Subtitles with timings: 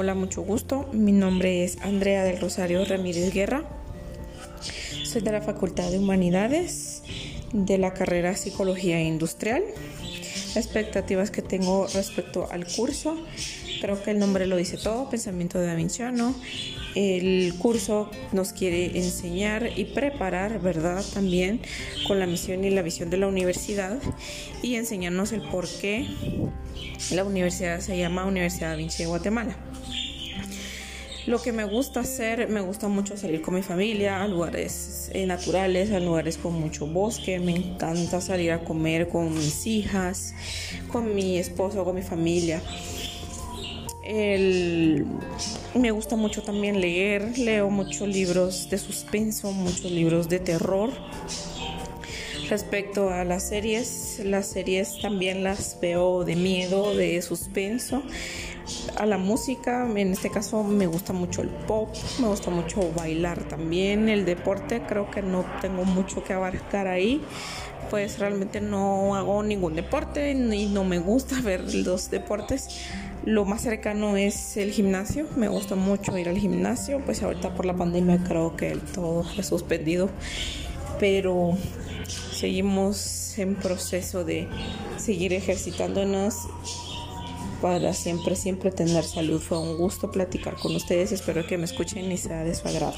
[0.00, 0.88] Hola, mucho gusto.
[0.92, 3.64] Mi nombre es Andrea del Rosario Ramírez Guerra.
[5.02, 7.02] Soy de la Facultad de Humanidades
[7.52, 9.60] de la carrera Psicología Industrial.
[10.54, 13.16] Expectativas que tengo respecto al curso.
[13.80, 16.32] Creo que el nombre lo dice todo, pensamiento de Da Vinciano.
[16.94, 21.04] El curso nos quiere enseñar y preparar, ¿verdad?
[21.12, 21.60] También
[22.06, 23.98] con la misión y la visión de la universidad
[24.62, 26.06] y enseñarnos el por qué
[27.10, 29.56] la universidad se llama Universidad Da Vinci de Guatemala.
[31.28, 35.26] Lo que me gusta hacer, me gusta mucho salir con mi familia a lugares eh,
[35.26, 37.38] naturales, a lugares con mucho bosque.
[37.38, 40.32] Me encanta salir a comer con mis hijas,
[40.90, 42.62] con mi esposo, con mi familia.
[45.74, 50.90] me gusta mucho también leer, leo muchos libros de suspenso, muchos libros de terror.
[52.48, 58.02] Respecto a las series, las series también las veo de miedo, de suspenso
[58.96, 63.44] a la música, en este caso me gusta mucho el pop, me gusta mucho bailar
[63.44, 67.22] también, el deporte creo que no tengo mucho que abarcar ahí,
[67.90, 72.80] pues realmente no hago ningún deporte y no me gusta ver los deportes.
[73.24, 77.66] Lo más cercano es el gimnasio, me gusta mucho ir al gimnasio, pues ahorita por
[77.66, 80.08] la pandemia creo que todo fue suspendido,
[80.98, 81.56] pero
[82.08, 84.48] seguimos en proceso de
[84.96, 86.34] seguir ejercitándonos
[87.60, 89.40] para siempre, siempre tener salud.
[89.40, 91.12] Fue un gusto platicar con ustedes.
[91.12, 92.94] Espero que me escuchen y sea de su agrado.